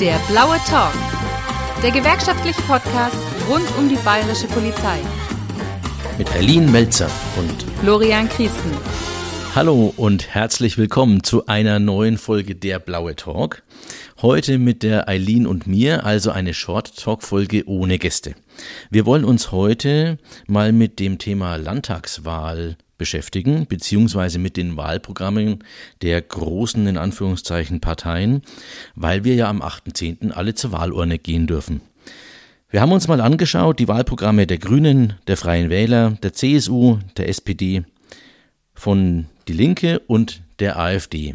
[0.00, 0.92] Der blaue Talk.
[1.82, 3.16] Der gewerkschaftliche Podcast
[3.48, 4.98] rund um die bayerische Polizei.
[6.18, 8.72] Mit Berlin Melzer und Florian Christen.
[9.54, 13.62] Hallo und herzlich willkommen zu einer neuen Folge Der blaue Talk.
[14.22, 18.34] Heute mit der Eileen und mir, also eine Short Talk Folge ohne Gäste.
[18.88, 20.16] Wir wollen uns heute
[20.46, 25.62] mal mit dem Thema Landtagswahl beschäftigen, beziehungsweise mit den Wahlprogrammen
[26.00, 28.40] der großen, in Anführungszeichen, Parteien,
[28.94, 30.30] weil wir ja am 8.10.
[30.30, 31.82] alle zur Wahlurne gehen dürfen.
[32.70, 37.28] Wir haben uns mal angeschaut, die Wahlprogramme der Grünen, der Freien Wähler, der CSU, der
[37.28, 37.84] SPD,
[38.72, 41.34] von Die Linke und der AfD.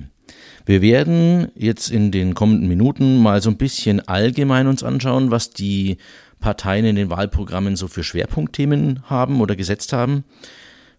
[0.66, 5.52] Wir werden jetzt in den kommenden Minuten mal so ein bisschen allgemein uns anschauen, was
[5.52, 5.98] die
[6.40, 10.24] Parteien in den Wahlprogrammen so für Schwerpunktthemen haben oder gesetzt haben.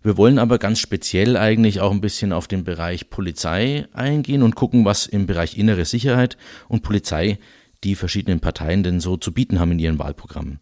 [0.03, 4.57] Wir wollen aber ganz speziell eigentlich auch ein bisschen auf den Bereich Polizei eingehen und
[4.57, 6.37] gucken, was im Bereich innere Sicherheit
[6.69, 7.39] und Polizei
[7.85, 10.61] die verschiedenen Parteien denn so zu bieten haben in ihren Wahlprogrammen.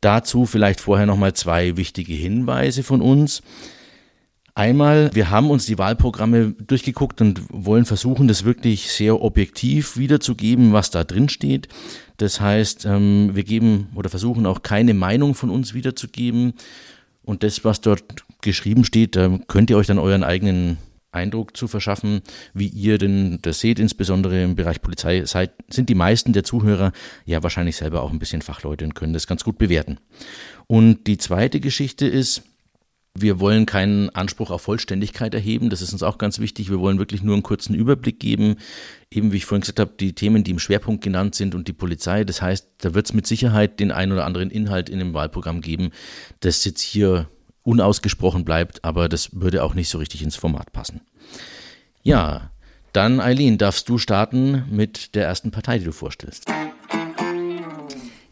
[0.00, 3.42] Dazu vielleicht vorher nochmal zwei wichtige Hinweise von uns.
[4.58, 10.72] Einmal, wir haben uns die Wahlprogramme durchgeguckt und wollen versuchen, das wirklich sehr objektiv wiederzugeben,
[10.72, 11.68] was da drin steht.
[12.16, 16.54] Das heißt, ähm, wir geben oder versuchen auch keine Meinung von uns wiederzugeben.
[17.22, 18.02] Und das, was dort
[18.42, 20.78] geschrieben steht, könnt ihr euch dann euren eigenen
[21.12, 25.94] Eindruck zu verschaffen, wie ihr denn das seht, insbesondere im Bereich Polizei, seid, sind die
[25.94, 26.90] meisten der Zuhörer
[27.26, 29.98] ja wahrscheinlich selber auch ein bisschen Fachleute und können das ganz gut bewerten.
[30.66, 32.42] Und die zweite Geschichte ist,
[33.14, 35.70] wir wollen keinen Anspruch auf Vollständigkeit erheben.
[35.70, 36.70] Das ist uns auch ganz wichtig.
[36.70, 38.56] Wir wollen wirklich nur einen kurzen Überblick geben.
[39.10, 41.72] Eben wie ich vorhin gesagt habe, die Themen, die im Schwerpunkt genannt sind und die
[41.72, 42.24] Polizei.
[42.24, 45.60] Das heißt, da wird es mit Sicherheit den einen oder anderen Inhalt in dem Wahlprogramm
[45.60, 45.90] geben,
[46.40, 47.28] das jetzt hier
[47.62, 51.02] unausgesprochen bleibt, aber das würde auch nicht so richtig ins Format passen.
[52.02, 52.50] Ja,
[52.92, 56.46] dann Eileen, darfst du starten mit der ersten Partei, die du vorstellst.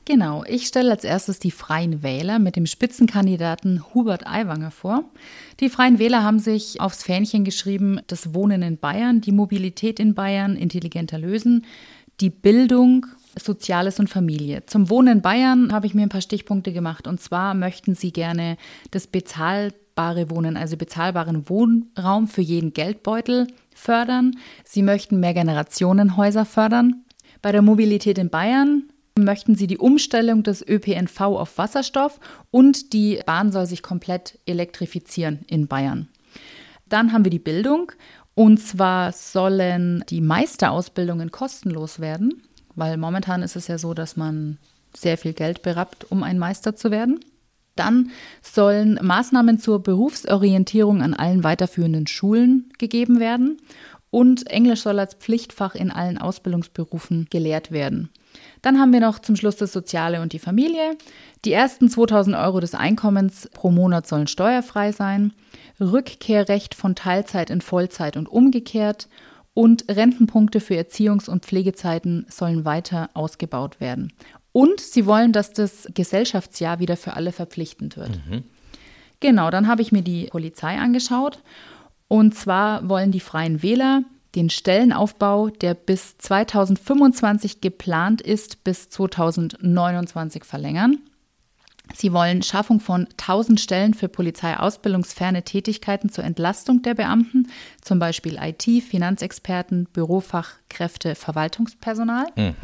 [0.08, 5.02] Genau, ich stelle als erstes die Freien Wähler mit dem Spitzenkandidaten Hubert Aiwanger vor.
[5.58, 10.14] Die Freien Wähler haben sich aufs Fähnchen geschrieben, das Wohnen in Bayern, die Mobilität in
[10.14, 11.66] Bayern intelligenter lösen,
[12.20, 14.64] die Bildung Soziales und Familie.
[14.66, 17.08] Zum Wohnen in Bayern habe ich mir ein paar Stichpunkte gemacht.
[17.08, 18.58] Und zwar möchten sie gerne
[18.92, 24.36] das bezahlbare Wohnen, also bezahlbaren Wohnraum für jeden Geldbeutel fördern.
[24.64, 27.04] Sie möchten mehr Generationenhäuser fördern.
[27.42, 28.84] Bei der Mobilität in Bayern
[29.18, 35.40] möchten sie die Umstellung des ÖPNV auf Wasserstoff und die Bahn soll sich komplett elektrifizieren
[35.48, 36.08] in Bayern.
[36.88, 37.92] Dann haben wir die Bildung.
[38.34, 42.42] Und zwar sollen die Meisterausbildungen kostenlos werden
[42.76, 44.58] weil momentan ist es ja so, dass man
[44.94, 47.20] sehr viel Geld berappt, um ein Meister zu werden.
[47.74, 48.10] Dann
[48.40, 53.58] sollen Maßnahmen zur Berufsorientierung an allen weiterführenden Schulen gegeben werden
[54.10, 58.10] und Englisch soll als Pflichtfach in allen Ausbildungsberufen gelehrt werden.
[58.66, 60.96] Dann haben wir noch zum Schluss das Soziale und die Familie.
[61.44, 65.34] Die ersten 2000 Euro des Einkommens pro Monat sollen steuerfrei sein.
[65.78, 69.06] Rückkehrrecht von Teilzeit in Vollzeit und umgekehrt
[69.54, 74.12] und Rentenpunkte für Erziehungs- und Pflegezeiten sollen weiter ausgebaut werden.
[74.50, 78.18] Und sie wollen, dass das Gesellschaftsjahr wieder für alle verpflichtend wird.
[78.26, 78.42] Mhm.
[79.20, 81.40] Genau, dann habe ich mir die Polizei angeschaut.
[82.08, 84.02] Und zwar wollen die Freien Wähler
[84.36, 90.98] den Stellenaufbau, der bis 2025 geplant ist, bis 2029 verlängern.
[91.94, 97.48] Sie wollen Schaffung von 1000 Stellen für polizeiausbildungsferne Tätigkeiten zur Entlastung der Beamten,
[97.80, 102.26] zum Beispiel IT, Finanzexperten, Bürofachkräfte, Verwaltungspersonal.
[102.36, 102.54] Mhm.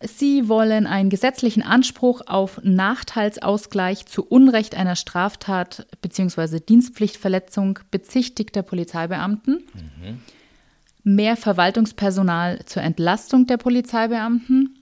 [0.00, 6.60] Sie wollen einen gesetzlichen Anspruch auf Nachteilsausgleich zu Unrecht einer Straftat bzw.
[6.60, 9.64] Dienstpflichtverletzung bezichtigter Polizeibeamten.
[9.74, 10.20] Mhm.
[11.08, 14.76] Mehr Verwaltungspersonal zur Entlastung der Polizeibeamten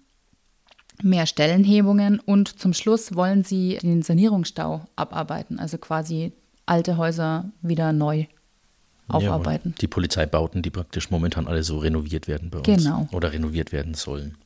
[1.03, 6.33] mehr Stellenhebungen und zum Schluss wollen sie den Sanierungsstau abarbeiten, also quasi
[6.65, 8.25] alte Häuser wieder neu
[9.07, 9.73] aufarbeiten.
[9.73, 12.67] Ja, die Polizeibauten, die praktisch momentan alle so renoviert werden bei uns.
[12.67, 13.07] Genau.
[13.13, 14.39] Oder renoviert werden sollen.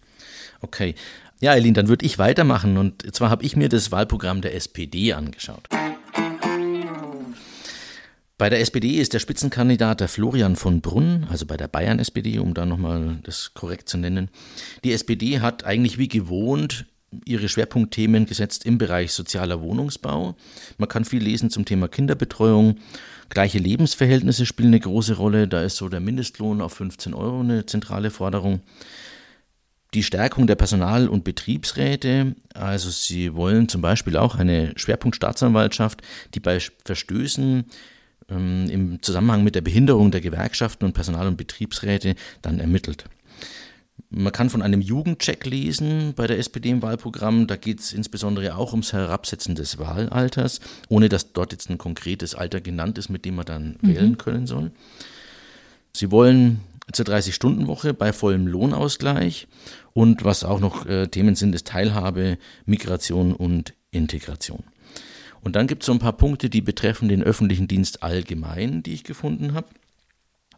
[0.60, 0.96] Okay.
[1.38, 2.76] Ja, Eileen, dann würde ich weitermachen.
[2.76, 5.68] Und zwar habe ich mir das Wahlprogramm der SPD angeschaut.
[8.38, 12.54] Bei der SPD ist der Spitzenkandidat der Florian von Brunn, also bei der Bayern-SPD, um
[12.54, 14.30] da nochmal das korrekt zu nennen.
[14.84, 16.86] Die SPD hat eigentlich wie gewohnt
[17.24, 20.36] ihre Schwerpunktthemen gesetzt im Bereich sozialer Wohnungsbau.
[20.76, 22.76] Man kann viel lesen zum Thema Kinderbetreuung.
[23.28, 25.48] Gleiche Lebensverhältnisse spielen eine große Rolle.
[25.48, 28.60] Da ist so der Mindestlohn auf 15 Euro eine zentrale Forderung.
[29.94, 36.02] Die Stärkung der Personal- und Betriebsräte, also sie wollen zum Beispiel auch eine Schwerpunktstaatsanwaltschaft,
[36.34, 37.64] die bei Verstößen
[38.28, 43.04] ähm, im Zusammenhang mit der Behinderung der Gewerkschaften und Personal- und Betriebsräte dann ermittelt.
[44.10, 47.46] Man kann von einem Jugendcheck lesen bei der SPD im Wahlprogramm.
[47.46, 52.34] Da geht es insbesondere auch ums Herabsetzen des Wahlalters, ohne dass dort jetzt ein konkretes
[52.34, 53.88] Alter genannt ist, mit dem man dann mhm.
[53.88, 54.70] wählen können soll.
[55.92, 56.60] Sie wollen
[56.92, 59.46] zur 30-Stunden-Woche bei vollem Lohnausgleich
[59.92, 64.62] und was auch noch äh, Themen sind, ist Teilhabe, Migration und Integration.
[65.40, 68.94] Und dann gibt es so ein paar Punkte, die betreffen den öffentlichen Dienst allgemein, die
[68.94, 69.68] ich gefunden habe.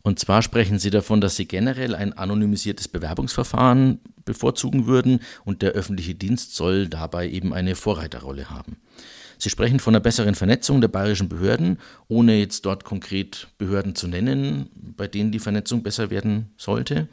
[0.02, 5.72] Und zwar sprechen Sie davon, dass Sie generell ein anonymisiertes Bewerbungsverfahren bevorzugen würden und der
[5.72, 8.76] öffentliche Dienst soll dabei eben eine Vorreiterrolle haben.
[9.36, 11.78] Sie sprechen von einer besseren Vernetzung der bayerischen Behörden,
[12.08, 17.08] ohne jetzt dort konkret Behörden zu nennen, bei denen die Vernetzung besser werden sollte.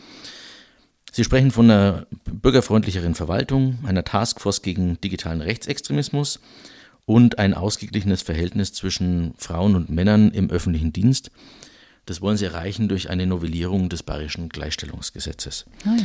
[1.11, 6.39] Sie sprechen von einer bürgerfreundlicheren Verwaltung, einer Taskforce gegen digitalen Rechtsextremismus
[7.07, 11.31] und ein ausgeglichenes Verhältnis zwischen Frauen und Männern im öffentlichen Dienst.
[12.05, 15.65] Das wollen sie erreichen durch eine Novellierung des bayerischen Gleichstellungsgesetzes.
[15.85, 16.01] Oh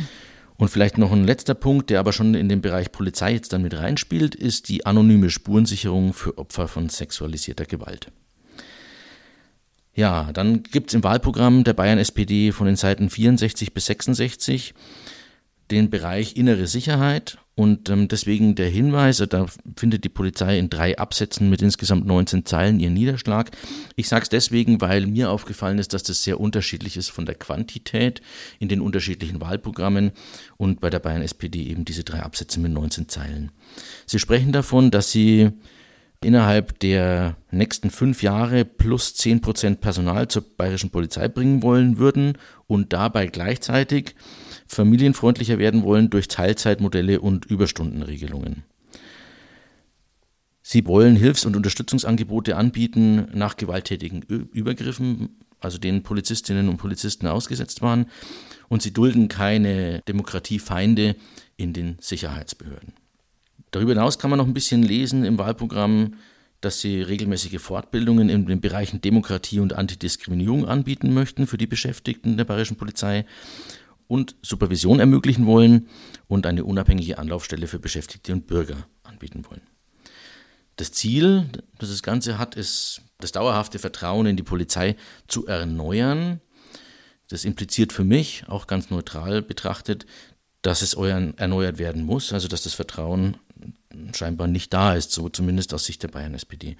[0.55, 3.63] Und vielleicht noch ein letzter Punkt, der aber schon in den Bereich Polizei jetzt dann
[3.63, 8.09] mit reinspielt, ist die anonyme Spurensicherung für Opfer von sexualisierter Gewalt.
[9.93, 14.73] Ja, dann gibt es im Wahlprogramm der Bayern SPD von den Seiten 64 bis 66
[15.73, 20.97] den Bereich innere Sicherheit und ähm, deswegen der Hinweis, da findet die Polizei in drei
[20.97, 23.51] Absätzen mit insgesamt 19 Zeilen ihren Niederschlag.
[23.95, 27.35] Ich sage es deswegen, weil mir aufgefallen ist, dass das sehr unterschiedlich ist von der
[27.35, 28.21] Quantität
[28.57, 30.11] in den unterschiedlichen Wahlprogrammen
[30.57, 33.51] und bei der Bayern SPD eben diese drei Absätze mit 19 Zeilen.
[34.07, 35.51] Sie sprechen davon, dass sie
[36.23, 42.37] innerhalb der nächsten fünf Jahre plus 10 Prozent Personal zur bayerischen Polizei bringen wollen würden
[42.65, 44.15] und dabei gleichzeitig
[44.67, 48.63] familienfreundlicher werden wollen durch Teilzeitmodelle und Überstundenregelungen.
[50.61, 57.81] Sie wollen Hilfs- und Unterstützungsangebote anbieten nach gewalttätigen Übergriffen, also denen Polizistinnen und Polizisten ausgesetzt
[57.81, 58.05] waren,
[58.69, 61.15] und sie dulden keine Demokratiefeinde
[61.57, 62.93] in den Sicherheitsbehörden.
[63.71, 66.15] Darüber hinaus kann man noch ein bisschen lesen im Wahlprogramm,
[66.61, 72.37] dass sie regelmäßige Fortbildungen in den Bereichen Demokratie und Antidiskriminierung anbieten möchten für die Beschäftigten
[72.37, 73.25] der bayerischen Polizei
[74.13, 75.87] und Supervision ermöglichen wollen
[76.27, 79.63] und eine unabhängige Anlaufstelle für Beschäftigte und Bürger anbieten wollen.
[80.75, 81.49] Das Ziel,
[81.79, 86.41] das das Ganze hat, ist, das dauerhafte Vertrauen in die Polizei zu erneuern.
[87.27, 90.05] Das impliziert für mich, auch ganz neutral betrachtet,
[90.61, 93.37] dass es erneuert werden muss, also dass das Vertrauen
[94.13, 96.77] scheinbar nicht da ist, so zumindest aus Sicht der Bayern SPD.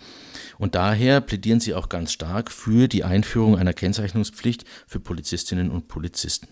[0.60, 5.88] Und daher plädieren sie auch ganz stark für die Einführung einer Kennzeichnungspflicht für Polizistinnen und
[5.88, 6.48] Polizisten.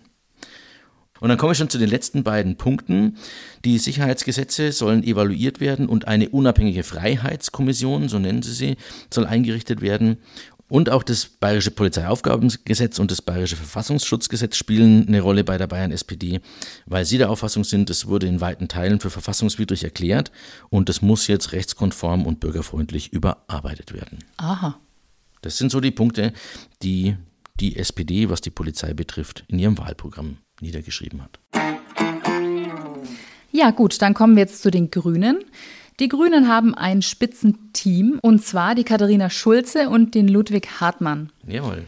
[1.21, 3.15] Und dann komme ich schon zu den letzten beiden Punkten.
[3.63, 8.77] Die Sicherheitsgesetze sollen evaluiert werden und eine unabhängige Freiheitskommission, so nennen sie sie,
[9.13, 10.17] soll eingerichtet werden.
[10.67, 15.91] Und auch das Bayerische Polizeiaufgabengesetz und das Bayerische Verfassungsschutzgesetz spielen eine Rolle bei der Bayern
[15.91, 16.39] SPD,
[16.85, 20.31] weil sie der Auffassung sind, es wurde in weiten Teilen für verfassungswidrig erklärt
[20.69, 24.19] und es muss jetzt rechtskonform und bürgerfreundlich überarbeitet werden.
[24.37, 24.79] Aha.
[25.41, 26.33] Das sind so die Punkte,
[26.81, 27.15] die
[27.59, 31.39] die SPD, was die Polizei betrifft, in ihrem Wahlprogramm niedergeschrieben hat.
[33.51, 35.39] Ja gut, dann kommen wir jetzt zu den Grünen.
[35.99, 41.31] Die Grünen haben ein Spitzenteam und zwar die Katharina Schulze und den Ludwig Hartmann.
[41.45, 41.85] Jawohl.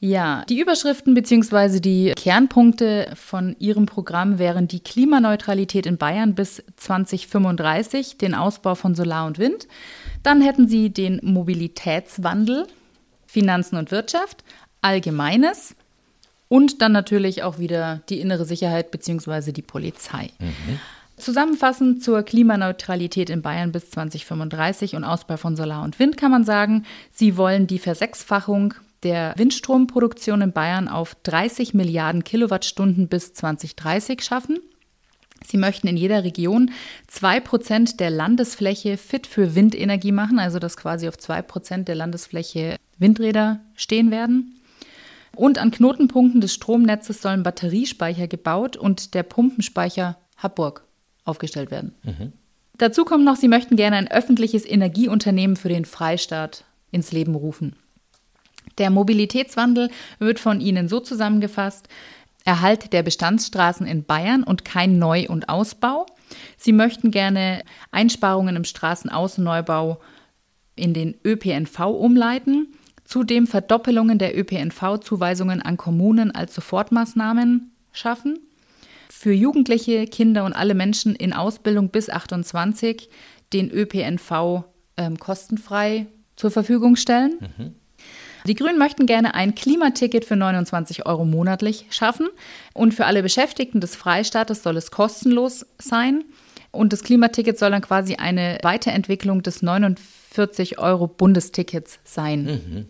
[0.00, 1.80] Ja, die Überschriften bzw.
[1.80, 8.94] die Kernpunkte von ihrem Programm wären die Klimaneutralität in Bayern bis 2035, den Ausbau von
[8.94, 9.66] Solar und Wind.
[10.22, 12.66] Dann hätten sie den Mobilitätswandel,
[13.26, 14.44] Finanzen und Wirtschaft,
[14.82, 15.74] Allgemeines,
[16.48, 19.52] und dann natürlich auch wieder die innere Sicherheit bzw.
[19.52, 20.30] die Polizei.
[20.38, 20.80] Mhm.
[21.16, 26.44] Zusammenfassend zur Klimaneutralität in Bayern bis 2035 und Ausbau von Solar und Wind kann man
[26.44, 28.74] sagen, sie wollen die Versechsfachung
[29.04, 34.58] der Windstromproduktion in Bayern auf 30 Milliarden Kilowattstunden bis 2030 schaffen.
[35.46, 36.70] Sie möchten in jeder Region
[37.12, 43.60] 2% der Landesfläche fit für Windenergie machen, also dass quasi auf 2% der Landesfläche Windräder
[43.76, 44.60] stehen werden.
[45.36, 50.84] Und an Knotenpunkten des Stromnetzes sollen Batteriespeicher gebaut und der Pumpenspeicher Harburg
[51.24, 51.94] aufgestellt werden.
[52.02, 52.32] Mhm.
[52.76, 57.76] Dazu kommt noch, sie möchten gerne ein öffentliches Energieunternehmen für den Freistaat ins Leben rufen.
[58.78, 61.88] Der Mobilitätswandel wird von ihnen so zusammengefasst,
[62.46, 66.04] Erhalt der Bestandsstraßen in Bayern und kein Neu- und Ausbau.
[66.58, 69.98] Sie möchten gerne Einsparungen im Straßenaußenneubau
[70.76, 72.74] in den ÖPNV umleiten
[73.04, 78.38] Zudem Verdoppelungen der ÖPNV-Zuweisungen an Kommunen als Sofortmaßnahmen schaffen.
[79.10, 83.08] Für Jugendliche, Kinder und alle Menschen in Ausbildung bis 28
[83.52, 84.64] den ÖPNV
[84.96, 86.06] ähm, kostenfrei
[86.36, 87.38] zur Verfügung stellen.
[87.40, 87.74] Mhm.
[88.46, 92.28] Die Grünen möchten gerne ein Klimaticket für 29 Euro monatlich schaffen.
[92.74, 96.24] Und für alle Beschäftigten des Freistaates soll es kostenlos sein.
[96.70, 102.44] Und das Klimaticket soll dann quasi eine Weiterentwicklung des 49 Euro Bundestickets sein.
[102.44, 102.86] Mhm.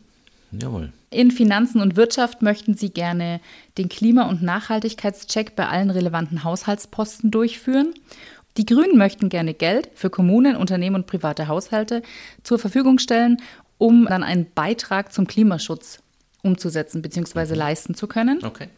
[0.61, 0.92] Jawohl.
[1.11, 3.40] In Finanzen und Wirtschaft möchten sie gerne
[3.78, 7.94] den Klima- und Nachhaltigkeitscheck bei allen relevanten Haushaltsposten durchführen.
[8.56, 12.02] Die Grünen möchten gerne Geld für Kommunen, Unternehmen und private Haushalte
[12.42, 13.38] zur Verfügung stellen,
[13.78, 16.00] um dann einen Beitrag zum Klimaschutz
[16.42, 17.52] umzusetzen bzw.
[17.52, 17.58] Mhm.
[17.58, 18.44] leisten zu können.
[18.44, 18.68] Okay.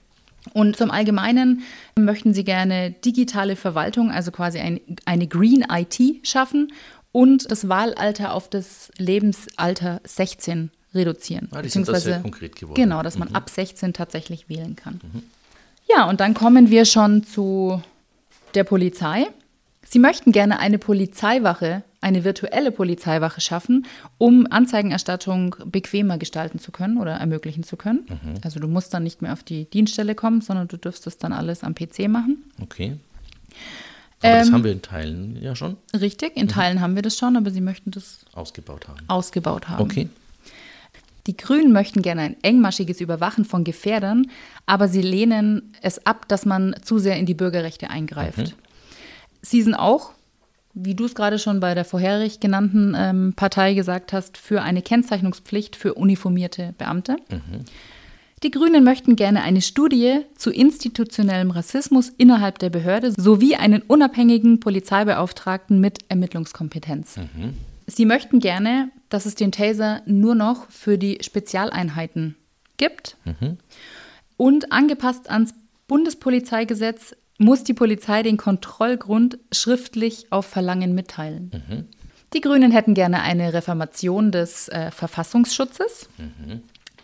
[0.53, 1.63] Und zum Allgemeinen
[1.99, 6.73] möchten sie gerne digitale Verwaltung, also quasi ein, eine Green IT schaffen
[7.13, 11.49] und das Wahlalter auf das Lebensalter 16 reduzieren.
[11.51, 12.75] Ah, die beziehungsweise, sind das sehr konkret geworden.
[12.81, 13.37] Genau, dass man mhm.
[13.37, 15.01] ab 16 tatsächlich wählen kann.
[15.03, 15.23] Mhm.
[15.89, 17.83] Ja, und dann kommen wir schon zu
[18.55, 19.27] der Polizei.
[19.89, 23.87] Sie möchten gerne eine Polizeiwache, eine virtuelle Polizeiwache schaffen,
[24.19, 28.07] um Anzeigenerstattung bequemer gestalten zu können oder ermöglichen zu können.
[28.09, 28.35] Mhm.
[28.43, 31.33] Also du musst dann nicht mehr auf die Dienststelle kommen, sondern du dürfst es dann
[31.33, 32.45] alles am PC machen.
[32.61, 32.97] Okay.
[34.23, 35.77] Aber ähm, das haben wir in Teilen ja schon.
[35.99, 36.51] Richtig, in mhm.
[36.51, 38.99] Teilen haben wir das schon, aber sie möchten das ausgebaut haben.
[39.07, 39.83] Ausgebaut haben.
[39.83, 40.09] Okay.
[41.27, 44.31] Die Grünen möchten gerne ein engmaschiges Überwachen von Gefährdern,
[44.65, 48.39] aber sie lehnen es ab, dass man zu sehr in die Bürgerrechte eingreift.
[48.39, 48.53] Mhm.
[49.43, 50.13] Sie sind auch,
[50.75, 54.83] wie du es gerade schon bei der vorherig genannten ähm, Partei gesagt hast, für eine
[54.83, 57.17] Kennzeichnungspflicht für uniformierte Beamte.
[57.31, 57.65] Mhm.
[58.43, 64.61] Die Grünen möchten gerne eine Studie zu institutionellem Rassismus innerhalb der Behörde sowie einen unabhängigen
[64.61, 67.17] Polizeibeauftragten mit Ermittlungskompetenz.
[67.17, 67.55] Mhm.
[67.87, 72.37] Sie möchten gerne, dass es den Taser nur noch für die Spezialeinheiten
[72.77, 73.17] gibt.
[73.25, 73.59] Mhm.
[74.37, 75.55] Und angepasst ans
[75.89, 81.51] Bundespolizeigesetz muss die Polizei den Kontrollgrund schriftlich auf Verlangen mitteilen.
[81.53, 81.85] Mhm.
[82.35, 86.63] Die Grünen hätten gerne eine Reformation des äh, Verfassungsschutzes, mhm.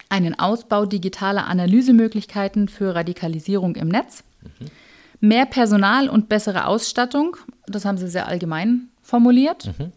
[0.08, 4.66] einen Ausbau digitaler Analysemöglichkeiten für Radikalisierung im Netz, mhm.
[5.20, 9.66] mehr Personal und bessere Ausstattung, das haben sie sehr allgemein formuliert.
[9.78, 9.92] Mhm.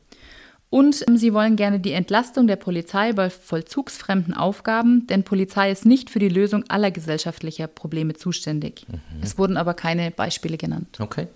[0.75, 5.85] Und ähm, sie wollen gerne die Entlastung der Polizei bei vollzugsfremden Aufgaben, denn Polizei ist
[5.85, 8.85] nicht für die Lösung aller gesellschaftlicher Probleme zuständig.
[8.89, 8.99] Mhm.
[9.21, 10.97] Es wurden aber keine Beispiele genannt.
[10.99, 11.27] Okay.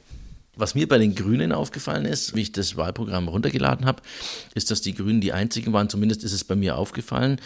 [0.58, 4.02] Was mir bei den Grünen aufgefallen ist, wie ich das Wahlprogramm runtergeladen habe,
[4.56, 7.40] ist, dass die Grünen die einzigen waren, zumindest ist es bei mir aufgefallen,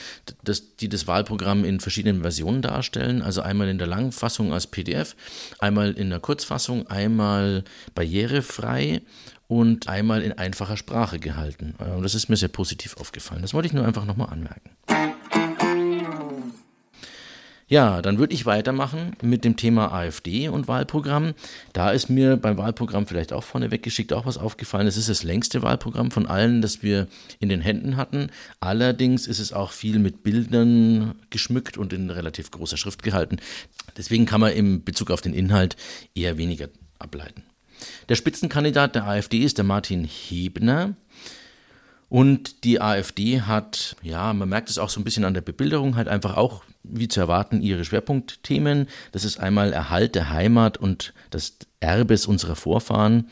[0.43, 3.21] dass die das Wahlprogramm in verschiedenen Versionen darstellen.
[3.21, 5.15] Also einmal in der Langfassung als PDF,
[5.59, 9.03] einmal in der Kurzfassung, einmal barrierefrei
[9.47, 11.75] und einmal in einfacher Sprache gehalten.
[11.77, 13.41] Und das ist mir sehr positiv aufgefallen.
[13.41, 14.71] Das wollte ich nur einfach nochmal anmerken.
[17.67, 21.33] Ja, dann würde ich weitermachen mit dem Thema AfD und Wahlprogramm.
[21.71, 24.85] Da ist mir beim Wahlprogramm vielleicht auch vorne weggeschickt auch was aufgefallen.
[24.85, 27.07] Es ist das längste Wahlprogramm von allen, das wir
[27.39, 28.29] in den Händen hatten.
[28.59, 33.37] Allerdings ist es auch viel mit Bildern geschmückt und in relativ großer Schrift gehalten.
[33.97, 35.75] Deswegen kann man im Bezug auf den Inhalt
[36.13, 36.67] eher weniger
[36.99, 37.43] ableiten.
[38.09, 40.95] Der Spitzenkandidat der AfD ist der Martin Hebner.
[42.09, 45.95] Und die AfD hat, ja, man merkt es auch so ein bisschen an der Bebilderung,
[45.95, 48.87] halt einfach auch, wie zu erwarten, ihre Schwerpunktthemen.
[49.11, 53.29] Das ist einmal Erhalt der Heimat und des Erbes unserer Vorfahren,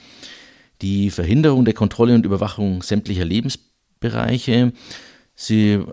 [0.82, 4.74] die Verhinderung der Kontrolle und Überwachung sämtlicher Lebensbereiche,
[5.42, 5.86] Sie äh,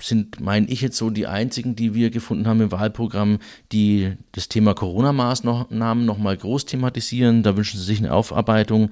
[0.00, 3.40] sind, meine ich, jetzt so die einzigen, die wir gefunden haben im Wahlprogramm,
[3.72, 7.42] die das Thema Corona-Maßnahmen nochmal groß thematisieren.
[7.42, 8.90] Da wünschen sie sich eine Aufarbeitung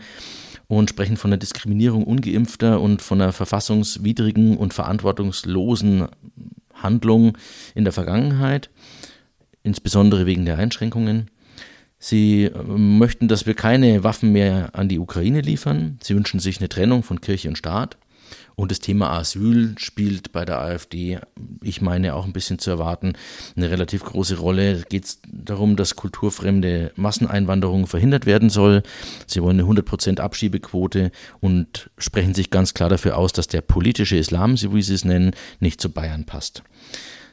[0.66, 6.08] und sprechen von der Diskriminierung ungeimpfter und von der verfassungswidrigen und verantwortungslosen
[6.74, 7.38] Handlung
[7.76, 8.70] in der Vergangenheit,
[9.62, 11.30] insbesondere wegen der Einschränkungen.
[12.00, 16.00] Sie äh, möchten, dass wir keine Waffen mehr an die Ukraine liefern.
[16.02, 17.98] Sie wünschen sich eine Trennung von Kirche und Staat.
[18.54, 21.18] Und das Thema Asyl spielt bei der AfD,
[21.62, 23.14] ich meine auch ein bisschen zu erwarten,
[23.56, 24.72] eine relativ große Rolle.
[24.72, 28.82] Es geht darum, dass kulturfremde Masseneinwanderung verhindert werden soll.
[29.26, 31.10] Sie wollen eine 100% Abschiebequote
[31.40, 35.04] und sprechen sich ganz klar dafür aus, dass der politische Islam, so wie sie es
[35.04, 36.62] nennen, nicht zu Bayern passt.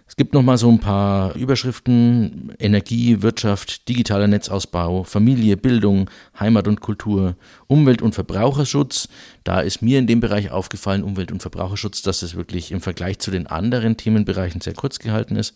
[0.10, 6.68] Es gibt noch mal so ein paar Überschriften: Energie, Wirtschaft, digitaler Netzausbau, Familie, Bildung, Heimat
[6.68, 7.36] und Kultur,
[7.68, 9.08] Umwelt- und Verbraucherschutz.
[9.44, 13.20] Da ist mir in dem Bereich aufgefallen, Umwelt- und Verbraucherschutz, dass es wirklich im Vergleich
[13.20, 15.56] zu den anderen Themenbereichen sehr kurz gehalten ist.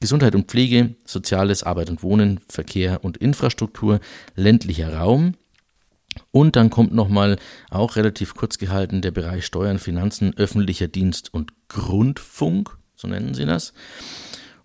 [0.00, 4.00] Gesundheit und Pflege, Soziales, Arbeit und Wohnen, Verkehr und Infrastruktur,
[4.34, 5.34] ländlicher Raum,
[6.30, 7.38] und dann kommt nochmal
[7.70, 13.44] auch relativ kurz gehalten der Bereich Steuern, Finanzen, öffentlicher Dienst und Grundfunk so nennen sie
[13.44, 13.74] das.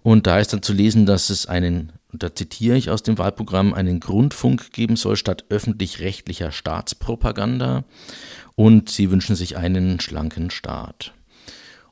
[0.03, 3.73] Und da ist dann zu lesen, dass es einen, da zitiere ich aus dem Wahlprogramm,
[3.73, 7.83] einen Grundfunk geben soll statt öffentlich-rechtlicher Staatspropaganda.
[8.55, 11.13] Und sie wünschen sich einen schlanken Staat.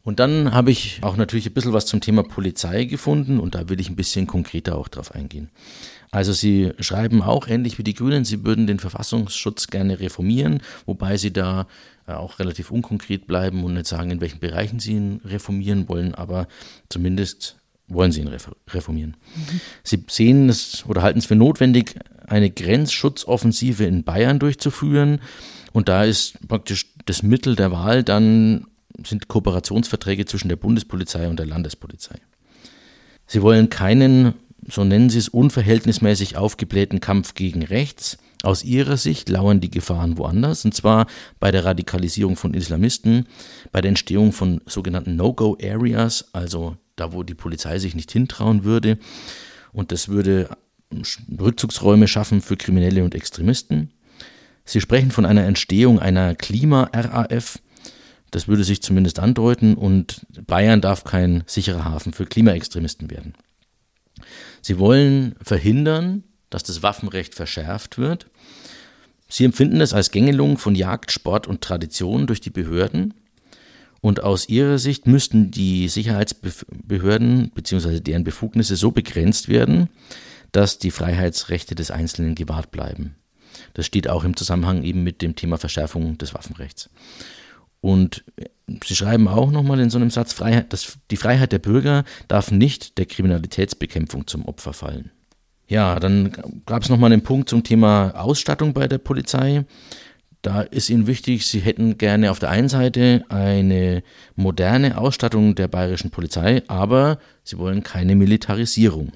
[0.04, 3.70] Und dann habe ich auch natürlich ein bisschen was zum Thema Polizei gefunden und da
[3.70, 5.50] will ich ein bisschen konkreter auch drauf eingehen.
[6.12, 11.18] Also Sie schreiben auch ähnlich wie die Grünen, Sie würden den Verfassungsschutz gerne reformieren, wobei
[11.18, 11.68] Sie da
[12.08, 16.48] auch relativ unkonkret bleiben und nicht sagen, in welchen Bereichen Sie ihn reformieren wollen, aber
[16.90, 17.58] zumindest
[17.88, 18.32] wollen Sie ihn
[18.72, 19.18] reformieren.
[19.36, 19.62] Mhm.
[19.84, 21.96] Sie sehen es oder halten es für notwendig,
[22.28, 25.20] eine Grenzschutzoffensive in Bayern durchzuführen.
[25.74, 28.68] Und da ist praktisch das Mittel der Wahl dann
[29.06, 32.16] sind Kooperationsverträge zwischen der Bundespolizei und der Landespolizei.
[33.28, 34.34] Sie wollen keinen,
[34.68, 38.18] so nennen sie es, unverhältnismäßig aufgeblähten Kampf gegen rechts.
[38.44, 41.08] Aus ihrer Sicht lauern die Gefahren woanders, und zwar
[41.40, 43.28] bei der Radikalisierung von Islamisten,
[43.72, 48.98] bei der Entstehung von sogenannten No-Go-Areas, also da, wo die Polizei sich nicht hintrauen würde.
[49.72, 50.50] Und das würde
[51.40, 53.92] Rückzugsräume schaffen für Kriminelle und Extremisten.
[54.64, 57.60] Sie sprechen von einer Entstehung einer Klima-RAF,
[58.32, 63.34] das würde sich zumindest andeuten und Bayern darf kein sicherer Hafen für Klimaextremisten werden.
[64.62, 68.28] Sie wollen verhindern, dass das Waffenrecht verschärft wird.
[69.28, 73.14] Sie empfinden es als Gängelung von Jagd, Sport und Tradition durch die Behörden.
[74.02, 78.00] Und aus ihrer Sicht müssten die Sicherheitsbehörden bzw.
[78.02, 79.90] deren Befugnisse so begrenzt werden,
[80.52, 83.16] dass die Freiheitsrechte des Einzelnen gewahrt bleiben.
[83.74, 86.90] Das steht auch im Zusammenhang eben mit dem Thema Verschärfung des Waffenrechts.
[87.82, 88.24] Und
[88.84, 90.36] Sie schreiben auch nochmal in so einem Satz,
[90.70, 95.12] dass die Freiheit der Bürger darf nicht der Kriminalitätsbekämpfung zum Opfer fallen.
[95.68, 96.32] Ja, dann
[96.66, 99.66] gab es nochmal einen Punkt zum Thema Ausstattung bei der Polizei.
[100.42, 104.04] Da ist Ihnen wichtig, Sie hätten gerne auf der einen Seite eine
[104.36, 109.14] moderne Ausstattung der bayerischen Polizei, aber Sie wollen keine Militarisierung.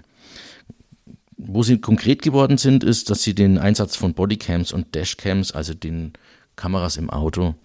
[1.38, 5.75] Wo Sie konkret geworden sind, ist, dass Sie den Einsatz von Bodycams und Dashcams, also
[5.75, 6.13] den
[6.60, 7.56] Kameras im Auto,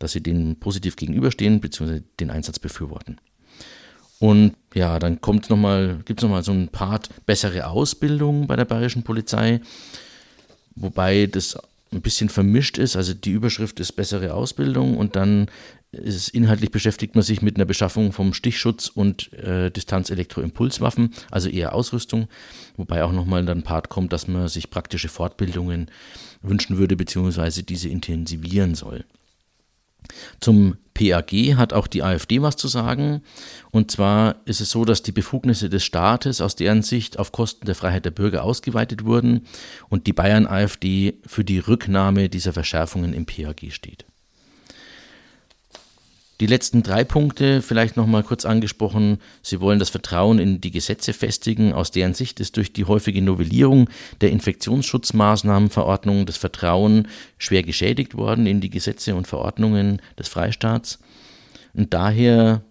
[0.00, 2.00] dass sie denen positiv gegenüberstehen bzw.
[2.18, 3.18] den Einsatz befürworten.
[4.20, 8.54] Und ja, dann kommt noch mal, gibt es nochmal so ein Part bessere Ausbildung bei
[8.54, 9.60] der bayerischen Polizei,
[10.76, 11.58] wobei das
[11.90, 12.96] ein bisschen vermischt ist.
[12.96, 15.46] Also die Überschrift ist bessere Ausbildung und dann
[15.90, 21.74] ist inhaltlich beschäftigt man sich mit einer Beschaffung vom Stichschutz und äh, Distanzelektroimpulswaffen, also eher
[21.74, 22.28] Ausrüstung,
[22.76, 25.90] wobei auch nochmal dann ein Part kommt, dass man sich praktische Fortbildungen
[26.42, 29.04] wünschen würde, beziehungsweise diese intensivieren soll.
[30.40, 33.22] Zum PAG hat auch die AfD was zu sagen.
[33.70, 37.64] Und zwar ist es so, dass die Befugnisse des Staates aus deren Sicht auf Kosten
[37.64, 39.46] der Freiheit der Bürger ausgeweitet wurden
[39.88, 44.04] und die Bayern-AfD für die Rücknahme dieser Verschärfungen im PAG steht.
[46.40, 49.18] Die letzten drei Punkte vielleicht noch mal kurz angesprochen.
[49.42, 51.74] Sie wollen das Vertrauen in die Gesetze festigen.
[51.74, 53.90] Aus deren Sicht ist durch die häufige Novellierung
[54.22, 60.98] der Infektionsschutzmaßnahmenverordnung das Vertrauen schwer geschädigt worden in die Gesetze und Verordnungen des Freistaats.
[61.74, 62.62] Und daher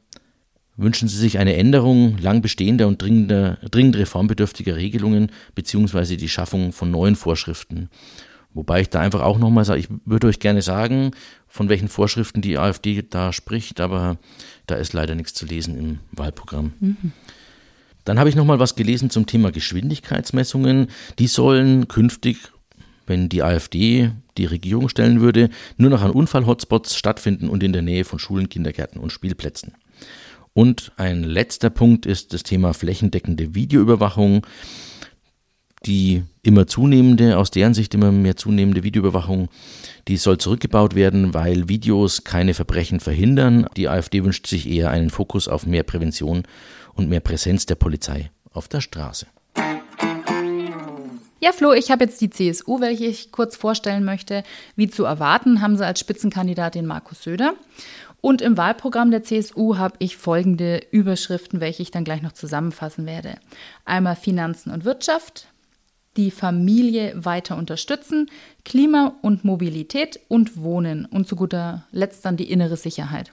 [0.75, 6.71] wünschen Sie sich eine Änderung lang bestehender und dringender, dringend reformbedürftiger Regelungen beziehungsweise die Schaffung
[6.73, 7.89] von neuen Vorschriften.
[8.59, 11.11] Wobei ich da einfach auch nochmal sage, ich würde euch gerne sagen,
[11.47, 14.17] von welchen Vorschriften die AfD da spricht, aber
[14.67, 16.73] da ist leider nichts zu lesen im Wahlprogramm.
[16.81, 17.13] Mhm.
[18.03, 20.87] Dann habe ich noch mal was gelesen zum Thema Geschwindigkeitsmessungen.
[21.19, 22.51] Die sollen künftig,
[23.07, 27.81] wenn die AfD die Regierung stellen würde, nur noch an Unfallhotspots stattfinden und in der
[27.81, 29.71] Nähe von Schulen, Kindergärten und Spielplätzen.
[30.53, 34.45] Und ein letzter Punkt ist das Thema flächendeckende Videoüberwachung
[35.85, 39.49] die immer zunehmende, aus deren Sicht immer mehr zunehmende Videoüberwachung,
[40.07, 43.67] die soll zurückgebaut werden, weil Videos keine Verbrechen verhindern.
[43.77, 46.43] Die AfD wünscht sich eher einen Fokus auf mehr Prävention
[46.93, 49.27] und mehr Präsenz der Polizei auf der Straße.
[51.41, 54.43] Ja, Flo, ich habe jetzt die CSU, welche ich kurz vorstellen möchte.
[54.75, 57.53] Wie zu erwarten, haben sie als Spitzenkandidatin Markus Söder.
[58.19, 63.05] Und im Wahlprogramm der CSU habe ich folgende Überschriften, welche ich dann gleich noch zusammenfassen
[63.05, 63.35] werde.
[63.85, 65.47] Einmal Finanzen und Wirtschaft,
[66.19, 68.29] die Familie weiter unterstützen,
[68.65, 73.31] Klima und Mobilität und Wohnen und zu guter Letzt dann die innere Sicherheit.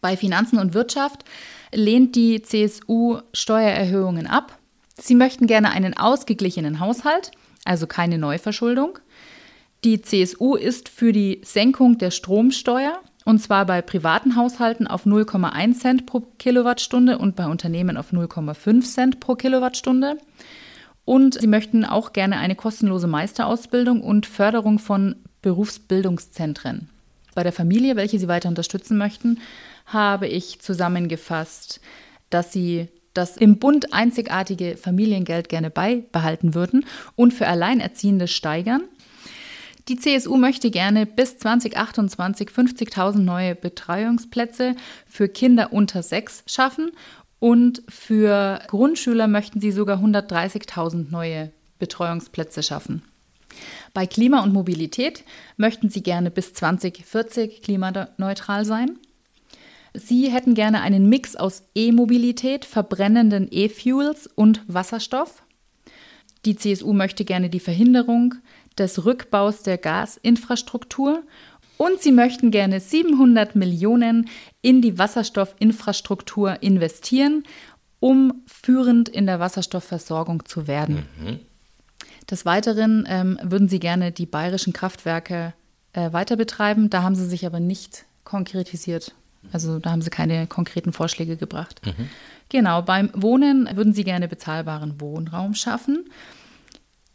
[0.00, 1.24] Bei Finanzen und Wirtschaft
[1.72, 4.58] lehnt die CSU Steuererhöhungen ab.
[4.98, 7.30] Sie möchten gerne einen ausgeglichenen Haushalt,
[7.64, 8.98] also keine Neuverschuldung.
[9.84, 15.78] Die CSU ist für die Senkung der Stromsteuer und zwar bei privaten Haushalten auf 0,1
[15.78, 20.18] Cent pro Kilowattstunde und bei Unternehmen auf 0,5 Cent pro Kilowattstunde.
[21.04, 26.88] Und sie möchten auch gerne eine kostenlose Meisterausbildung und Förderung von Berufsbildungszentren.
[27.34, 29.40] Bei der Familie, welche sie weiter unterstützen möchten,
[29.86, 31.80] habe ich zusammengefasst,
[32.30, 36.86] dass sie das im Bund einzigartige Familiengeld gerne beibehalten würden
[37.16, 38.82] und für Alleinerziehende steigern.
[39.88, 46.92] Die CSU möchte gerne bis 2028 50.000 neue Betreuungsplätze für Kinder unter sechs schaffen
[47.42, 51.50] und für Grundschüler möchten sie sogar 130.000 neue
[51.80, 53.02] Betreuungsplätze schaffen.
[53.92, 55.24] Bei Klima und Mobilität
[55.56, 58.96] möchten sie gerne bis 2040 klimaneutral sein.
[59.92, 65.42] Sie hätten gerne einen Mix aus E-Mobilität, verbrennenden E-Fuels und Wasserstoff.
[66.44, 68.36] Die CSU möchte gerne die Verhinderung
[68.78, 71.24] des Rückbaus der Gasinfrastruktur
[71.76, 74.28] und sie möchten gerne 700 Millionen
[74.60, 77.44] in die Wasserstoffinfrastruktur investieren,
[78.00, 81.06] um führend in der Wasserstoffversorgung zu werden.
[81.18, 81.40] Mhm.
[82.30, 85.54] Des Weiteren ähm, würden sie gerne die bayerischen Kraftwerke
[85.92, 86.88] äh, weiter betreiben.
[86.90, 89.14] Da haben sie sich aber nicht konkretisiert.
[89.52, 91.80] Also da haben sie keine konkreten Vorschläge gebracht.
[91.84, 92.08] Mhm.
[92.48, 96.04] Genau, beim Wohnen würden sie gerne bezahlbaren Wohnraum schaffen.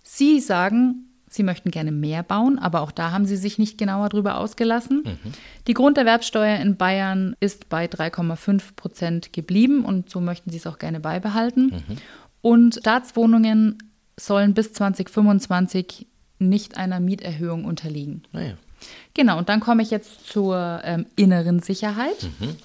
[0.03, 4.09] Sie sagen, sie möchten gerne mehr bauen, aber auch da haben sie sich nicht genauer
[4.09, 5.03] drüber ausgelassen.
[5.05, 5.31] Mhm.
[5.67, 10.79] Die Grunderwerbsteuer in Bayern ist bei 3,5 Prozent geblieben und so möchten sie es auch
[10.79, 11.67] gerne beibehalten.
[11.67, 11.97] Mhm.
[12.41, 13.77] Und Staatswohnungen
[14.19, 16.07] sollen bis 2025
[16.39, 18.23] nicht einer Mieterhöhung unterliegen.
[18.31, 18.53] Naja.
[19.13, 22.23] Genau, und dann komme ich jetzt zur ähm, inneren Sicherheit.
[22.39, 22.55] Mhm.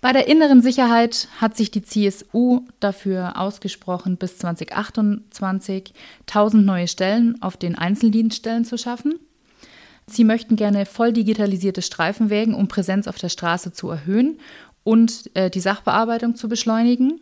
[0.00, 7.40] Bei der inneren Sicherheit hat sich die CSU dafür ausgesprochen, bis 2028 1000 neue Stellen
[7.42, 9.18] auf den Einzeldienststellen zu schaffen.
[10.06, 14.38] Sie möchten gerne voll digitalisierte Streifenwägen, um Präsenz auf der Straße zu erhöhen
[14.84, 17.20] und äh, die Sachbearbeitung zu beschleunigen.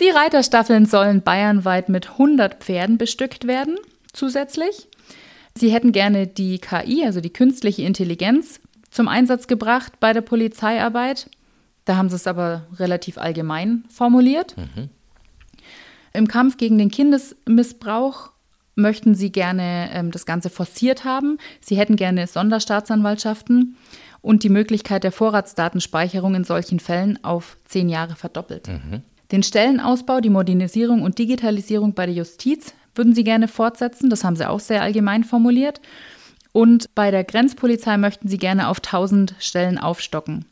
[0.00, 3.76] Die Reiterstaffeln sollen bayernweit mit 100 Pferden bestückt werden,
[4.12, 4.88] zusätzlich.
[5.56, 11.28] Sie hätten gerne die KI, also die künstliche Intelligenz, zum Einsatz gebracht bei der Polizeiarbeit.
[11.90, 14.56] Da haben sie es aber relativ allgemein formuliert.
[14.56, 14.90] Mhm.
[16.12, 18.30] Im Kampf gegen den Kindesmissbrauch
[18.76, 21.38] möchten sie gerne ähm, das Ganze forciert haben.
[21.60, 23.76] Sie hätten gerne Sonderstaatsanwaltschaften
[24.22, 28.68] und die Möglichkeit der Vorratsdatenspeicherung in solchen Fällen auf zehn Jahre verdoppelt.
[28.68, 29.02] Mhm.
[29.32, 34.10] Den Stellenausbau, die Modernisierung und Digitalisierung bei der Justiz würden sie gerne fortsetzen.
[34.10, 35.80] Das haben sie auch sehr allgemein formuliert.
[36.52, 40.44] Und bei der Grenzpolizei möchten sie gerne auf 1000 Stellen aufstocken.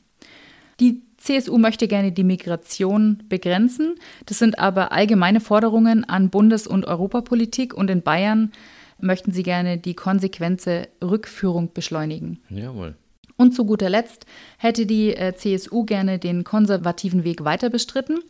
[0.80, 3.96] Die CSU möchte gerne die Migration begrenzen.
[4.24, 7.74] Das sind aber allgemeine Forderungen an Bundes- und Europapolitik.
[7.74, 8.50] Und in Bayern
[8.98, 12.40] möchten sie gerne die konsequente Rückführung beschleunigen.
[12.48, 12.94] Jawohl.
[13.36, 14.24] Und zu guter Letzt
[14.56, 18.20] hätte die äh, CSU gerne den konservativen Weg weiter bestritten.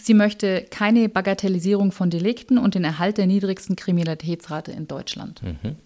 [0.00, 5.42] Sie möchte keine Bagatellisierung von Delikten und den Erhalt der niedrigsten Kriminalitätsrate in Deutschland.
[5.42, 5.76] Mhm.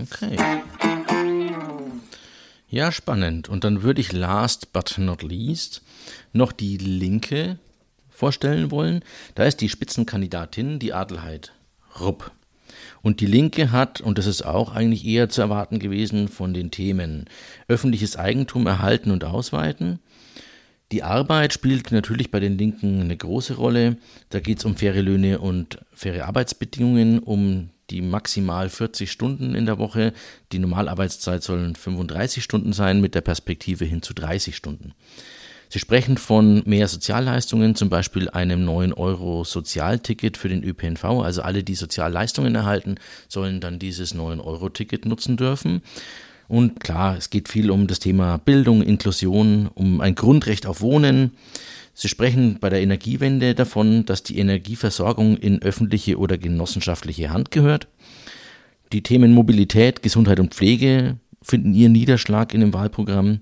[0.00, 0.38] Okay.
[2.70, 3.48] Ja, spannend.
[3.48, 5.82] Und dann würde ich last but not least
[6.32, 7.58] noch die Linke
[8.08, 9.02] vorstellen wollen.
[9.34, 11.52] Da ist die Spitzenkandidatin, die Adelheid
[11.98, 12.30] Rupp.
[13.02, 16.70] Und die Linke hat, und das ist auch eigentlich eher zu erwarten gewesen, von den
[16.70, 17.24] Themen
[17.66, 19.98] öffentliches Eigentum erhalten und ausweiten,
[20.92, 23.96] die Arbeit spielt natürlich bei den Linken eine große Rolle.
[24.28, 29.66] Da geht es um faire Löhne und faire Arbeitsbedingungen, um die maximal 40 Stunden in
[29.66, 30.12] der Woche.
[30.52, 34.94] Die Normalarbeitszeit sollen 35 Stunden sein, mit der Perspektive hin zu 30 Stunden.
[35.72, 41.04] Sie sprechen von mehr Sozialleistungen, zum Beispiel einem 9 Euro Sozialticket für den ÖPNV.
[41.04, 42.96] Also alle, die Sozialleistungen erhalten,
[43.28, 45.82] sollen dann dieses 9 Euro Ticket nutzen dürfen.
[46.48, 51.36] Und klar, es geht viel um das Thema Bildung, Inklusion, um ein Grundrecht auf Wohnen.
[52.00, 57.88] Sie sprechen bei der Energiewende davon, dass die Energieversorgung in öffentliche oder genossenschaftliche Hand gehört.
[58.90, 63.40] Die Themen Mobilität, Gesundheit und Pflege finden ihren Niederschlag in dem Wahlprogramm.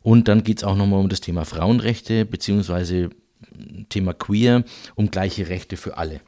[0.00, 3.10] Und dann geht es auch nochmal um das Thema Frauenrechte beziehungsweise
[3.90, 6.22] Thema Queer, um gleiche Rechte für alle.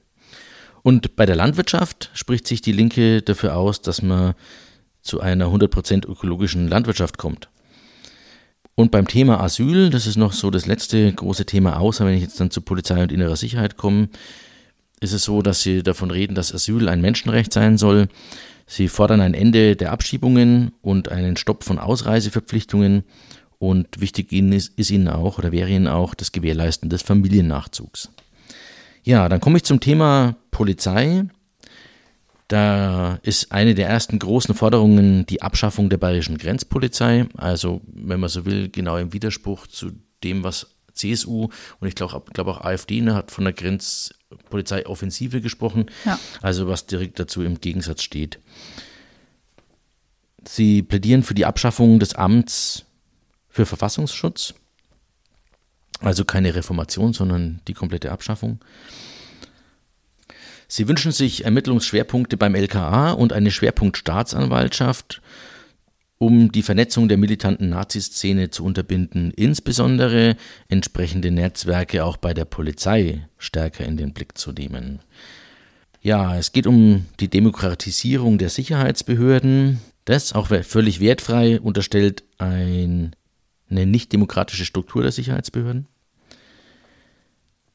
[0.82, 4.34] Und bei der Landwirtschaft spricht sich die Linke dafür aus, dass man
[5.00, 7.48] zu einer 100% ökologischen Landwirtschaft kommt.
[8.74, 12.22] Und beim Thema Asyl, das ist noch so das letzte große Thema, außer wenn ich
[12.22, 14.08] jetzt dann zu Polizei und innerer Sicherheit komme,
[15.00, 18.08] ist es so, dass sie davon reden, dass Asyl ein Menschenrecht sein soll.
[18.66, 23.04] Sie fordern ein Ende der Abschiebungen und einen Stopp von Ausreiseverpflichtungen.
[23.58, 28.10] Und wichtig ist, ist ihnen auch oder wäre ihnen auch das Gewährleisten des Familiennachzugs.
[29.04, 31.24] Ja, dann komme ich zum Thema Polizei.
[32.52, 37.26] Da ist eine der ersten großen Forderungen die Abschaffung der bayerischen Grenzpolizei.
[37.34, 41.48] Also, wenn man so will, genau im Widerspruch zu dem, was CSU
[41.80, 45.86] und ich glaube glaub auch AfD ne, hat von der Grenzpolizeioffensive gesprochen.
[46.04, 46.18] Ja.
[46.42, 48.38] Also, was direkt dazu im Gegensatz steht.
[50.46, 52.84] Sie plädieren für die Abschaffung des Amts
[53.48, 54.52] für Verfassungsschutz.
[56.00, 58.60] Also keine Reformation, sondern die komplette Abschaffung.
[60.74, 65.20] Sie wünschen sich Ermittlungsschwerpunkte beim LKA und eine Schwerpunktstaatsanwaltschaft,
[66.16, 70.34] um die Vernetzung der militanten Naziszene zu unterbinden, insbesondere
[70.68, 75.00] entsprechende Netzwerke auch bei der Polizei stärker in den Blick zu nehmen.
[76.00, 79.78] Ja, es geht um die Demokratisierung der Sicherheitsbehörden.
[80.06, 83.14] Das, auch völlig wertfrei, unterstellt ein,
[83.68, 85.86] eine nicht demokratische Struktur der Sicherheitsbehörden.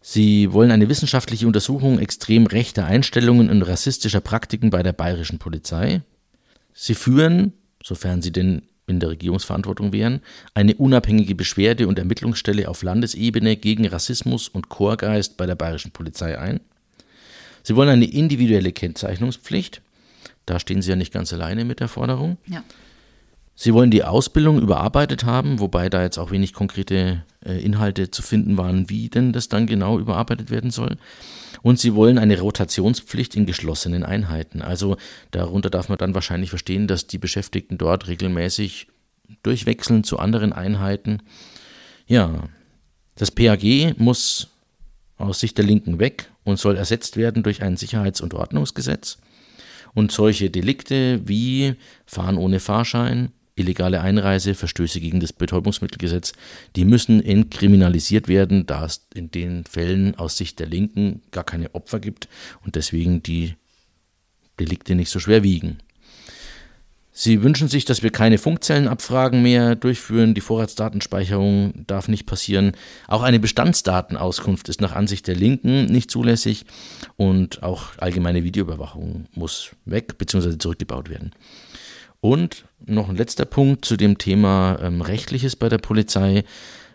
[0.10, 6.02] Sie wollen eine wissenschaftliche Untersuchung extrem rechter Einstellungen und rassistischer Praktiken bei der bayerischen Polizei.
[6.74, 7.52] Sie führen,
[7.84, 10.22] sofern sie denn in der Regierungsverantwortung wären,
[10.54, 16.40] eine unabhängige Beschwerde- und Ermittlungsstelle auf Landesebene gegen Rassismus und Chorgeist bei der bayerischen Polizei
[16.40, 16.62] ein.
[17.64, 19.82] Sie wollen eine individuelle Kennzeichnungspflicht.
[20.46, 22.38] Da stehen Sie ja nicht ganz alleine mit der Forderung.
[22.46, 22.64] Ja.
[23.60, 28.22] Sie wollen die Ausbildung überarbeitet haben, wobei da jetzt auch wenig konkrete äh, Inhalte zu
[28.22, 30.98] finden waren, wie denn das dann genau überarbeitet werden soll.
[31.64, 34.62] Und sie wollen eine Rotationspflicht in geschlossenen Einheiten.
[34.62, 34.96] Also
[35.32, 38.90] darunter darf man dann wahrscheinlich verstehen, dass die Beschäftigten dort regelmäßig
[39.42, 41.24] durchwechseln zu anderen Einheiten.
[42.06, 42.44] Ja,
[43.16, 44.50] das PAG muss
[45.18, 49.18] aus Sicht der Linken weg und soll ersetzt werden durch ein Sicherheits- und Ordnungsgesetz.
[49.96, 51.74] Und solche Delikte wie
[52.06, 56.34] Fahren ohne Fahrschein, illegale Einreise, Verstöße gegen das Betäubungsmittelgesetz,
[56.76, 61.74] die müssen entkriminalisiert werden, da es in den Fällen aus Sicht der Linken gar keine
[61.76, 62.30] Opfer gibt
[62.64, 63.56] und deswegen die
[64.60, 65.80] Delikte nicht so schwer wiegen.
[67.20, 70.36] Sie wünschen sich, dass wir keine Funkzellenabfragen mehr durchführen.
[70.36, 72.74] Die Vorratsdatenspeicherung darf nicht passieren.
[73.08, 76.68] Auch eine Bestandsdatenauskunft ist nach Ansicht der Linken nicht zulässig.
[77.16, 80.60] Und auch allgemeine Videoüberwachung muss weg bzw.
[80.60, 81.32] zurückgebaut werden.
[82.22, 86.44] Und noch ein letzter Punkt zu dem Thema ähm, Rechtliches bei der Polizei.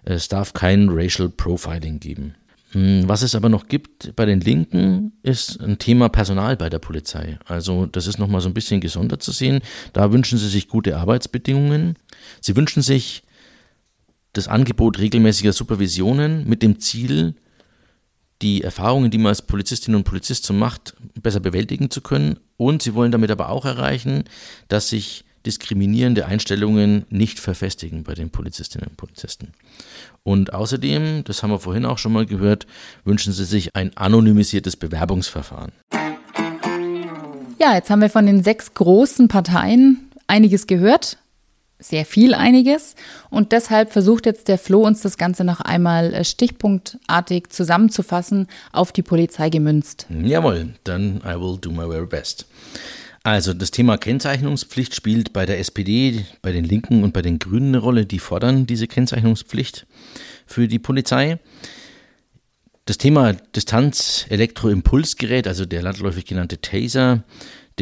[0.05, 2.35] Es darf kein Racial Profiling geben.
[2.73, 6.79] Hm, was es aber noch gibt bei den Linken, ist ein Thema Personal bei der
[6.79, 7.39] Polizei.
[7.45, 9.61] Also das ist nochmal so ein bisschen gesondert zu sehen.
[9.93, 11.97] Da wünschen sie sich gute Arbeitsbedingungen.
[12.41, 13.23] Sie wünschen sich
[14.33, 17.35] das Angebot regelmäßiger Supervisionen mit dem Ziel,
[18.41, 22.41] die Erfahrungen, die man als Polizistin und Polizist so macht, besser bewältigen zu können.
[22.62, 24.22] Und sie wollen damit aber auch erreichen,
[24.68, 29.48] dass sich diskriminierende Einstellungen nicht verfestigen bei den Polizistinnen und Polizisten.
[30.22, 32.68] Und außerdem, das haben wir vorhin auch schon mal gehört,
[33.05, 35.72] wünschen sie sich ein anonymisiertes Bewerbungsverfahren.
[37.59, 41.18] Ja, jetzt haben wir von den sechs großen Parteien einiges gehört.
[41.83, 42.95] Sehr viel einiges.
[43.29, 48.92] Und deshalb versucht jetzt der Flo uns das Ganze noch einmal äh, stichpunktartig zusammenzufassen, auf
[48.92, 50.07] die Polizei gemünzt.
[50.09, 52.47] Jawohl, dann I will do my very best.
[53.25, 57.68] Also das Thema Kennzeichnungspflicht spielt bei der SPD, bei den Linken und bei den Grünen
[57.68, 58.07] eine Rolle.
[58.07, 59.87] Die fordern diese Kennzeichnungspflicht
[60.47, 61.38] für die Polizei.
[62.85, 67.23] Das Thema Distanz-Elektroimpulsgerät, also der landläufig genannte Taser,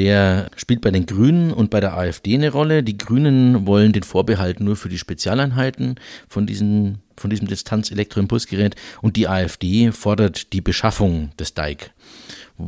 [0.00, 2.82] der spielt bei den Grünen und bei der AfD eine Rolle.
[2.82, 9.16] Die Grünen wollen den Vorbehalt nur für die Spezialeinheiten von, diesen, von diesem Distanz-Elektroimpulsgerät und
[9.16, 11.90] die AfD fordert die Beschaffung des DIKE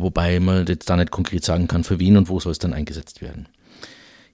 [0.01, 2.73] wobei man jetzt da nicht konkret sagen kann, für wen und wo soll es dann
[2.73, 3.49] eingesetzt werden.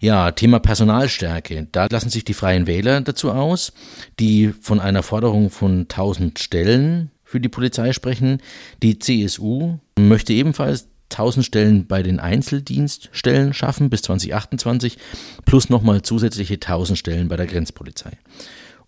[0.00, 1.66] Ja, Thema Personalstärke.
[1.72, 3.72] Da lassen sich die Freien Wähler dazu aus,
[4.20, 8.40] die von einer Forderung von 1000 Stellen für die Polizei sprechen.
[8.80, 14.98] Die CSU möchte ebenfalls 1000 Stellen bei den Einzeldienststellen schaffen bis 2028
[15.44, 18.12] plus nochmal zusätzliche 1000 Stellen bei der Grenzpolizei.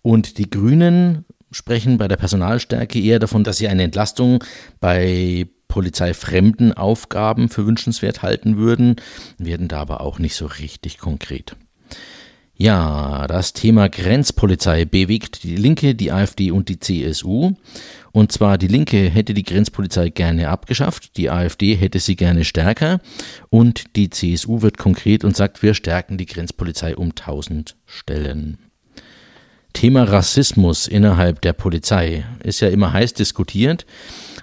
[0.01, 4.43] Und die Grünen sprechen bei der Personalstärke eher davon, dass sie eine Entlastung
[4.79, 8.97] bei polizeifremden Aufgaben für wünschenswert halten würden,
[9.37, 11.55] werden da aber auch nicht so richtig konkret.
[12.61, 17.53] Ja, das Thema Grenzpolizei bewegt die Linke, die AfD und die CSU.
[18.11, 22.99] Und zwar die Linke hätte die Grenzpolizei gerne abgeschafft, die AfD hätte sie gerne stärker
[23.49, 28.59] und die CSU wird konkret und sagt, wir stärken die Grenzpolizei um 1000 Stellen.
[29.73, 33.87] Thema Rassismus innerhalb der Polizei ist ja immer heiß diskutiert.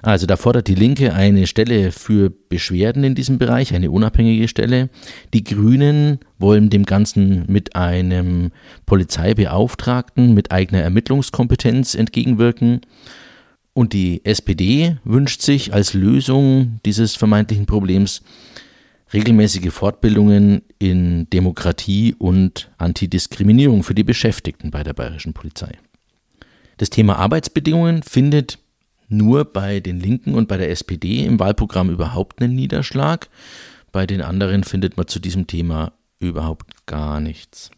[0.02, 4.90] Also da fordert die Linke eine Stelle für Beschwerden in diesem Bereich, eine unabhängige Stelle.
[5.34, 8.52] Die Grünen wollen dem Ganzen mit einem
[8.86, 12.80] Polizeibeauftragten mit eigener Ermittlungskompetenz entgegenwirken.
[13.74, 18.22] Und die SPD wünscht sich als Lösung dieses vermeintlichen Problems
[19.12, 25.72] regelmäßige Fortbildungen in Demokratie und Antidiskriminierung für die Beschäftigten bei der bayerischen Polizei.
[26.76, 28.58] Das Thema Arbeitsbedingungen findet
[29.08, 33.28] nur bei den Linken und bei der SPD im Wahlprogramm überhaupt einen Niederschlag.
[33.92, 37.70] Bei den anderen findet man zu diesem Thema überhaupt gar nichts.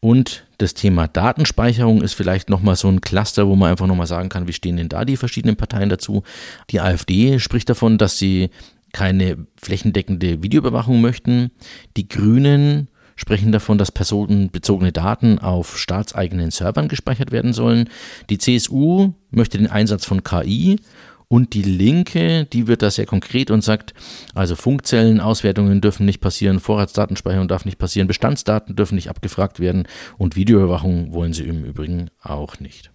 [0.00, 4.28] Und das Thema Datenspeicherung ist vielleicht nochmal so ein Cluster, wo man einfach nochmal sagen
[4.28, 6.24] kann, wie stehen denn da die verschiedenen Parteien dazu.
[6.70, 8.50] Die AfD spricht davon, dass sie
[8.92, 11.52] keine flächendeckende Videoüberwachung möchten.
[11.96, 12.88] Die Grünen
[13.22, 17.88] sprechen davon, dass personenbezogene Daten auf staatseigenen Servern gespeichert werden sollen.
[18.30, 20.80] Die CSU möchte den Einsatz von KI
[21.28, 23.94] und die Linke, die wird da sehr konkret und sagt,
[24.34, 29.86] also Funkzellenauswertungen dürfen nicht passieren, Vorratsdatenspeicherung darf nicht passieren, Bestandsdaten dürfen nicht abgefragt werden
[30.18, 32.91] und Videoüberwachung wollen sie im Übrigen auch nicht.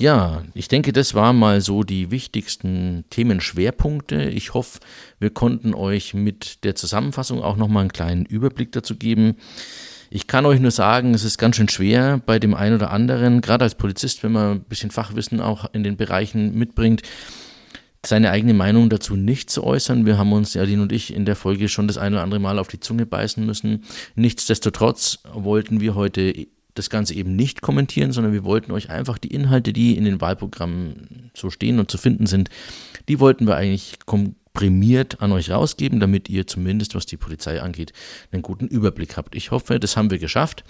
[0.00, 4.30] Ja, ich denke, das waren mal so die wichtigsten Themenschwerpunkte.
[4.30, 4.80] Ich hoffe,
[5.18, 9.36] wir konnten euch mit der Zusammenfassung auch nochmal einen kleinen Überblick dazu geben.
[10.08, 13.42] Ich kann euch nur sagen, es ist ganz schön schwer bei dem einen oder anderen,
[13.42, 17.02] gerade als Polizist, wenn man ein bisschen Fachwissen auch in den Bereichen mitbringt,
[18.02, 20.06] seine eigene Meinung dazu nicht zu äußern.
[20.06, 22.58] Wir haben uns, Aline und ich, in der Folge schon das eine oder andere Mal
[22.58, 23.84] auf die Zunge beißen müssen.
[24.14, 26.46] Nichtsdestotrotz wollten wir heute
[26.80, 30.20] das Ganze eben nicht kommentieren, sondern wir wollten euch einfach die Inhalte, die in den
[30.20, 32.48] Wahlprogrammen so stehen und zu finden sind,
[33.08, 37.92] die wollten wir eigentlich komprimiert an euch rausgeben, damit ihr zumindest, was die Polizei angeht,
[38.32, 39.34] einen guten Überblick habt.
[39.34, 40.64] Ich hoffe, das haben wir geschafft.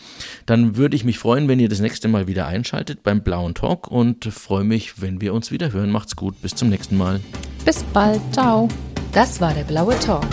[0.46, 3.88] Dann würde ich mich freuen, wenn ihr das nächste Mal wieder einschaltet beim Blauen Talk
[3.88, 5.90] und freue mich, wenn wir uns wieder hören.
[5.90, 7.20] Macht's gut, bis zum nächsten Mal.
[7.64, 8.68] Bis bald, ciao.
[9.12, 10.26] Das war der Blaue Talk.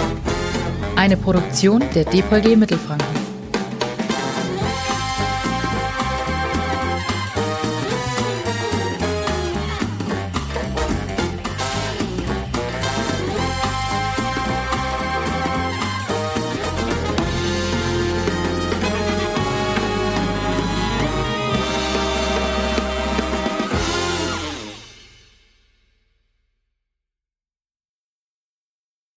[0.96, 3.27] Eine Produktion der DPG Mittelfranken.